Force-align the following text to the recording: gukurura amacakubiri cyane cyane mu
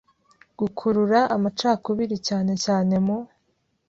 gukurura 0.59 1.19
amacakubiri 1.35 2.17
cyane 2.27 2.53
cyane 2.65 2.95
mu 3.05 3.17